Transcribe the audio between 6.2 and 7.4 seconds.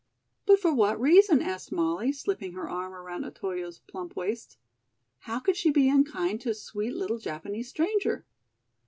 to sweet little